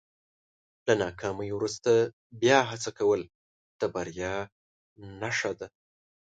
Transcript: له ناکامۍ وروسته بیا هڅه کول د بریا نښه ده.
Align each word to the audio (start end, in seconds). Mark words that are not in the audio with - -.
له 0.85 0.93
ناکامۍ 1.03 1.49
وروسته 1.53 1.91
بیا 2.41 2.59
هڅه 2.71 2.89
کول 2.99 3.21
د 3.79 3.81
بریا 3.93 4.33
نښه 5.19 5.51
ده. 5.59 5.67